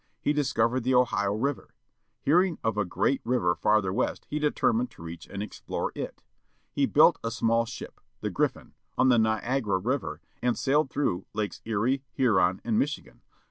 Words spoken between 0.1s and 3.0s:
He dis covered the Ohio River. Hearing of a